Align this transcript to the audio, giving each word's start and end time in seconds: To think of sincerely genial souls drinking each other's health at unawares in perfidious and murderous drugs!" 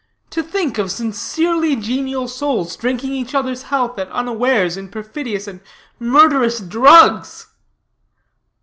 To 0.31 0.41
think 0.41 0.79
of 0.79 0.89
sincerely 0.91 1.75
genial 1.75 2.27
souls 2.27 2.75
drinking 2.75 3.13
each 3.13 3.35
other's 3.35 3.61
health 3.61 3.99
at 3.99 4.09
unawares 4.09 4.75
in 4.75 4.89
perfidious 4.89 5.47
and 5.47 5.61
murderous 5.99 6.59
drugs!" 6.59 7.45